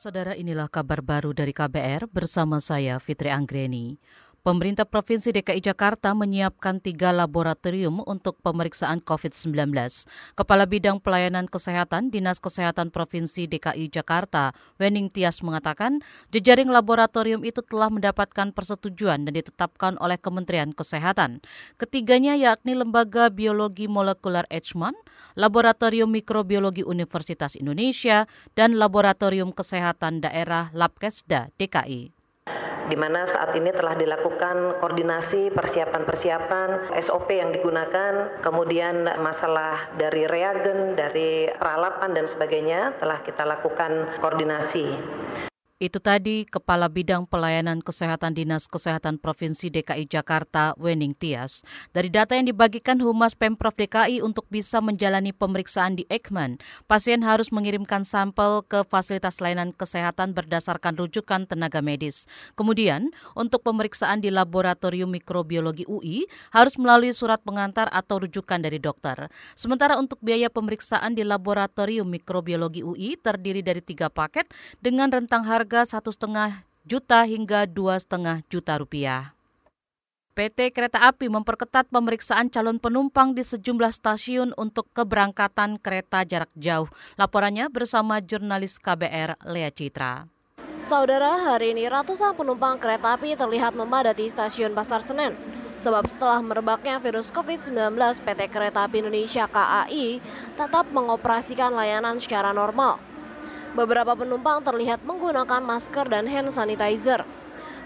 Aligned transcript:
Saudara 0.00 0.32
inilah 0.32 0.72
kabar 0.72 1.04
baru 1.04 1.36
dari 1.36 1.52
KBR 1.52 2.08
bersama 2.08 2.56
saya 2.56 2.96
Fitri 2.96 3.28
Anggreni. 3.28 4.00
Pemerintah 4.40 4.88
Provinsi 4.88 5.36
DKI 5.36 5.60
Jakarta 5.60 6.16
menyiapkan 6.16 6.80
tiga 6.80 7.12
laboratorium 7.12 8.00
untuk 8.08 8.40
pemeriksaan 8.40 9.04
COVID-19. 9.04 9.68
Kepala 10.32 10.64
Bidang 10.64 10.96
Pelayanan 10.96 11.44
Kesehatan 11.44 12.08
Dinas 12.08 12.40
Kesehatan 12.40 12.88
Provinsi 12.88 13.44
DKI 13.44 13.92
Jakarta, 13.92 14.56
Wening 14.80 15.12
Tias 15.12 15.44
mengatakan, 15.44 16.00
jejaring 16.32 16.72
laboratorium 16.72 17.44
itu 17.44 17.60
telah 17.60 17.92
mendapatkan 17.92 18.56
persetujuan 18.56 19.28
dan 19.28 19.32
ditetapkan 19.36 20.00
oleh 20.00 20.16
Kementerian 20.16 20.72
Kesehatan. 20.72 21.44
Ketiganya 21.76 22.32
yakni 22.32 22.72
Lembaga 22.72 23.28
Biologi 23.28 23.92
Molekuler 23.92 24.48
Echman, 24.48 24.96
Laboratorium 25.36 26.08
Mikrobiologi 26.08 26.80
Universitas 26.80 27.60
Indonesia, 27.60 28.24
dan 28.56 28.80
Laboratorium 28.80 29.52
Kesehatan 29.52 30.24
Daerah 30.24 30.72
Labkesda 30.72 31.52
DKI 31.60 32.19
di 32.90 32.98
mana 32.98 33.22
saat 33.22 33.54
ini 33.54 33.70
telah 33.70 33.94
dilakukan 33.94 34.82
koordinasi 34.82 35.54
persiapan-persiapan 35.54 36.90
SOP 36.98 37.30
yang 37.30 37.54
digunakan, 37.54 38.42
kemudian 38.42 39.06
masalah 39.22 39.94
dari 39.94 40.26
reagen, 40.26 40.98
dari 40.98 41.46
peralatan 41.54 42.10
dan 42.10 42.26
sebagainya 42.26 42.98
telah 42.98 43.22
kita 43.22 43.46
lakukan 43.46 44.18
koordinasi. 44.18 45.49
Itu 45.80 45.96
tadi 45.96 46.44
Kepala 46.44 46.92
Bidang 46.92 47.24
Pelayanan 47.24 47.80
Kesehatan 47.80 48.36
Dinas 48.36 48.68
Kesehatan 48.68 49.16
Provinsi 49.16 49.72
DKI 49.72 50.12
Jakarta, 50.12 50.76
Wening 50.76 51.16
Tias. 51.16 51.64
Dari 51.96 52.12
data 52.12 52.36
yang 52.36 52.52
dibagikan 52.52 53.00
Humas 53.00 53.32
Pemprov 53.32 53.72
DKI 53.72 54.20
untuk 54.20 54.44
bisa 54.52 54.84
menjalani 54.84 55.32
pemeriksaan 55.32 55.96
di 55.96 56.04
Ekman, 56.12 56.60
pasien 56.84 57.24
harus 57.24 57.48
mengirimkan 57.48 58.04
sampel 58.04 58.60
ke 58.68 58.84
fasilitas 58.92 59.40
layanan 59.40 59.72
kesehatan 59.72 60.36
berdasarkan 60.36 61.00
rujukan 61.00 61.48
tenaga 61.48 61.80
medis. 61.80 62.28
Kemudian, 62.60 63.08
untuk 63.32 63.64
pemeriksaan 63.64 64.20
di 64.20 64.28
Laboratorium 64.28 65.08
Mikrobiologi 65.08 65.88
UI 65.88 66.28
harus 66.52 66.76
melalui 66.76 67.16
surat 67.16 67.40
pengantar 67.40 67.88
atau 67.88 68.20
rujukan 68.20 68.60
dari 68.60 68.76
dokter. 68.76 69.32
Sementara 69.56 69.96
untuk 69.96 70.20
biaya 70.20 70.52
pemeriksaan 70.52 71.16
di 71.16 71.24
Laboratorium 71.24 72.04
Mikrobiologi 72.04 72.84
UI 72.84 73.16
terdiri 73.16 73.64
dari 73.64 73.80
tiga 73.80 74.12
paket 74.12 74.44
dengan 74.84 75.08
rentang 75.08 75.48
harga 75.48 75.69
harga 75.70 76.02
satu 76.02 76.10
setengah 76.10 76.66
juta 76.82 77.22
hingga 77.22 77.62
dua 77.62 77.94
setengah 77.94 78.42
juta 78.50 78.74
rupiah. 78.74 79.38
PT 80.34 80.74
Kereta 80.74 81.06
Api 81.06 81.30
memperketat 81.30 81.86
pemeriksaan 81.94 82.50
calon 82.50 82.82
penumpang 82.82 83.38
di 83.38 83.46
sejumlah 83.46 83.94
stasiun 83.94 84.50
untuk 84.58 84.90
keberangkatan 84.90 85.78
kereta 85.78 86.26
jarak 86.26 86.50
jauh. 86.58 86.90
Laporannya 87.14 87.70
bersama 87.70 88.18
jurnalis 88.18 88.82
KBR 88.82 89.38
Lea 89.46 89.70
Citra. 89.70 90.26
Saudara, 90.90 91.38
hari 91.38 91.70
ini 91.70 91.86
ratusan 91.86 92.34
penumpang 92.34 92.74
kereta 92.82 93.14
api 93.14 93.38
terlihat 93.38 93.70
memadati 93.78 94.26
stasiun 94.26 94.74
Pasar 94.74 95.06
Senen. 95.06 95.38
Sebab 95.78 96.02
setelah 96.10 96.42
merebaknya 96.42 96.98
virus 96.98 97.30
COVID-19, 97.30 97.94
PT 98.26 98.40
Kereta 98.50 98.90
Api 98.90 99.06
Indonesia 99.06 99.46
KAI 99.46 100.18
tetap 100.58 100.90
mengoperasikan 100.90 101.70
layanan 101.78 102.18
secara 102.18 102.50
normal. 102.50 103.09
Beberapa 103.70 104.18
penumpang 104.18 104.58
terlihat 104.66 105.06
menggunakan 105.06 105.62
masker 105.62 106.10
dan 106.10 106.26
hand 106.26 106.50
sanitizer. 106.50 107.22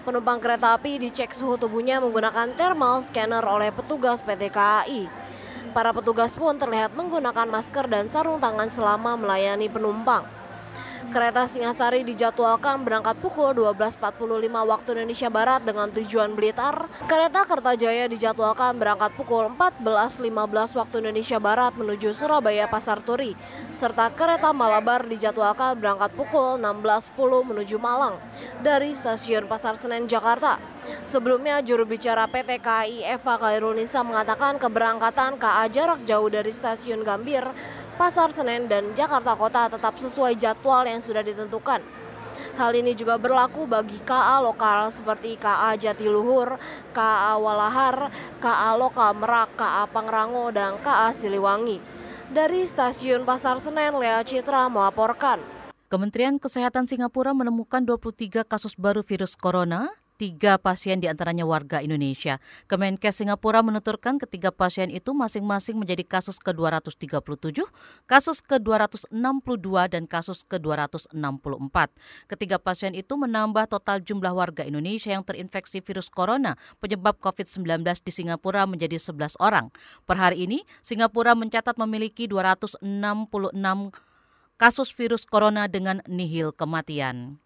Penumpang 0.00 0.40
kereta 0.40 0.72
api 0.80 0.96
dicek 0.96 1.36
suhu 1.36 1.60
tubuhnya 1.60 2.00
menggunakan 2.00 2.56
thermal 2.56 3.04
scanner 3.04 3.44
oleh 3.44 3.68
petugas 3.68 4.24
PT 4.24 4.48
KAI. 4.48 5.12
Para 5.76 5.92
petugas 5.92 6.32
pun 6.40 6.56
terlihat 6.56 6.96
menggunakan 6.96 7.44
masker 7.52 7.84
dan 7.92 8.08
sarung 8.08 8.40
tangan 8.40 8.72
selama 8.72 9.20
melayani 9.20 9.68
penumpang. 9.68 10.24
Kereta 11.12 11.44
Singasari 11.44 12.00
dijadwalkan 12.00 12.80
berangkat 12.80 13.20
pukul 13.20 13.52
12.45 13.52 14.48
waktu 14.48 14.88
Indonesia 14.96 15.28
Barat 15.28 15.60
dengan 15.60 15.92
tujuan 15.92 16.32
Blitar. 16.32 16.88
Kereta 17.04 17.44
Kertajaya 17.44 18.08
dijadwalkan 18.08 18.80
berangkat 18.80 19.12
pukul 19.12 19.52
14.15 19.52 20.24
waktu 20.80 20.94
Indonesia 21.04 21.36
Barat 21.36 21.76
menuju 21.76 22.16
Surabaya 22.16 22.64
Pasar 22.70 23.04
Turi. 23.04 23.36
Serta 23.76 24.08
kereta 24.14 24.54
Malabar 24.56 25.04
dijadwalkan 25.04 25.76
berangkat 25.76 26.16
pukul 26.16 26.56
16.10 26.62 27.12
menuju 27.52 27.76
Malang 27.76 28.16
dari 28.64 28.96
stasiun 28.96 29.44
Pasar 29.44 29.76
Senen 29.76 30.08
Jakarta. 30.08 30.56
Sebelumnya 31.04 31.60
juru 31.64 31.84
bicara 31.88 32.24
PT 32.28 32.60
KAI 32.60 33.04
Eva 33.16 33.34
Kairunisa 33.40 34.00
mengatakan 34.04 34.60
keberangkatan 34.60 35.40
KA 35.40 35.64
jarak 35.68 36.04
jauh 36.08 36.28
dari 36.28 36.52
stasiun 36.52 37.04
Gambir 37.04 37.44
Pasar 37.94 38.34
Senen 38.34 38.66
dan 38.66 38.90
Jakarta 38.98 39.38
Kota 39.38 39.70
tetap 39.70 39.94
sesuai 40.02 40.34
jadwal 40.34 40.82
yang 40.82 40.98
sudah 40.98 41.22
ditentukan. 41.22 41.78
Hal 42.58 42.74
ini 42.74 42.90
juga 42.94 43.14
berlaku 43.18 43.70
bagi 43.70 44.02
KA 44.02 44.42
lokal 44.42 44.90
seperti 44.90 45.38
KA 45.38 45.78
Jatiluhur, 45.78 46.58
KA 46.90 47.38
Walahar, 47.38 48.10
KA 48.42 48.74
Lokal 48.74 49.14
Merak, 49.14 49.54
KA 49.54 49.86
Pangrango, 49.90 50.50
dan 50.50 50.78
KA 50.82 51.14
Siliwangi. 51.14 51.78
Dari 52.34 52.66
stasiun 52.66 53.22
Pasar 53.22 53.62
Senen, 53.62 53.94
Lea 53.94 54.22
Citra 54.26 54.66
melaporkan. 54.66 55.38
Kementerian 55.86 56.42
Kesehatan 56.42 56.90
Singapura 56.90 57.30
menemukan 57.30 57.82
23 57.86 58.42
kasus 58.42 58.74
baru 58.74 59.06
virus 59.06 59.38
corona 59.38 59.94
tiga 60.14 60.56
pasien 60.56 61.02
di 61.02 61.10
antaranya 61.10 61.42
warga 61.42 61.82
Indonesia. 61.82 62.38
Kemenkes 62.70 63.18
Singapura 63.18 63.60
menuturkan 63.66 64.18
ketiga 64.18 64.54
pasien 64.54 64.90
itu 64.90 65.10
masing-masing 65.10 65.78
menjadi 65.78 66.06
kasus 66.06 66.38
ke-237, 66.38 67.66
kasus 68.06 68.38
ke-262, 68.42 69.68
dan 69.90 70.06
kasus 70.06 70.46
ke-264. 70.46 71.76
Ketiga 72.30 72.56
pasien 72.62 72.94
itu 72.94 73.14
menambah 73.18 73.66
total 73.70 74.00
jumlah 74.02 74.32
warga 74.34 74.62
Indonesia 74.62 75.10
yang 75.10 75.26
terinfeksi 75.26 75.82
virus 75.82 76.10
corona 76.10 76.54
penyebab 76.78 77.18
COVID-19 77.18 77.82
di 78.02 78.12
Singapura 78.14 78.66
menjadi 78.70 78.96
11 78.96 79.38
orang. 79.42 79.74
Per 80.06 80.16
hari 80.16 80.46
ini, 80.46 80.62
Singapura 80.80 81.34
mencatat 81.34 81.74
memiliki 81.76 82.30
266 82.30 82.80
kasus 84.54 84.88
virus 84.94 85.26
corona 85.26 85.66
dengan 85.66 85.98
nihil 86.06 86.54
kematian. 86.54 87.43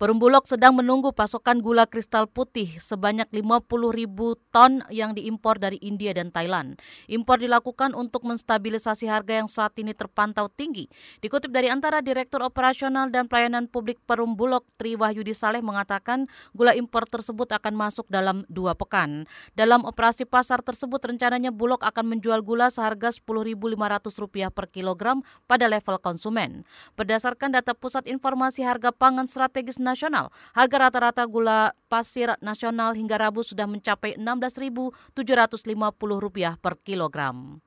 Perumbulok 0.00 0.50
sedang 0.50 0.74
menunggu 0.74 1.14
pasokan 1.14 1.62
gula 1.62 1.86
kristal 1.86 2.26
putih 2.26 2.66
sebanyak 2.82 3.30
50 3.30 3.70
ribu 3.94 4.34
ton 4.50 4.82
yang 4.90 5.14
diimpor 5.14 5.62
dari 5.62 5.78
India 5.78 6.10
dan 6.10 6.34
Thailand. 6.34 6.82
Impor 7.06 7.38
dilakukan 7.38 7.94
untuk 7.94 8.26
menstabilisasi 8.26 9.06
harga 9.06 9.38
yang 9.38 9.46
saat 9.46 9.78
ini 9.78 9.94
terpantau 9.94 10.50
tinggi. 10.50 10.90
Dikutip 11.22 11.54
dari 11.54 11.70
antara 11.70 12.02
Direktur 12.02 12.42
Operasional 12.42 13.14
dan 13.14 13.30
Pelayanan 13.30 13.70
Publik 13.70 14.02
Perumbulok 14.02 14.66
Tri 14.74 14.98
Wahyudi 14.98 15.38
Saleh 15.38 15.62
mengatakan 15.62 16.26
gula 16.50 16.74
impor 16.74 17.06
tersebut 17.06 17.54
akan 17.54 17.78
masuk 17.78 18.10
dalam 18.10 18.42
dua 18.50 18.74
pekan. 18.74 19.30
Dalam 19.54 19.86
operasi 19.86 20.26
pasar 20.26 20.66
tersebut 20.66 20.98
rencananya 20.98 21.54
Bulog 21.54 21.78
akan 21.86 22.18
menjual 22.18 22.42
gula 22.42 22.74
seharga 22.74 23.14
Rp10.500 23.14 24.50
per 24.50 24.66
kilogram 24.66 25.22
pada 25.46 25.70
level 25.70 26.02
konsumen. 26.02 26.66
Berdasarkan 26.98 27.54
data 27.54 27.70
Pusat 27.70 28.10
Informasi 28.10 28.66
Harga 28.66 28.90
Pangan 28.90 29.30
Strategis 29.30 29.78
Nasional 29.78 29.91
nasional. 29.92 30.32
Harga 30.56 30.88
rata-rata 30.88 31.20
gula 31.28 31.76
pasir 31.92 32.32
nasional 32.40 32.96
hingga 32.96 33.20
Rabu 33.20 33.44
sudah 33.44 33.68
mencapai 33.68 34.16
Rp16.750 34.16 36.56
per 36.56 36.80
kilogram. 36.80 37.60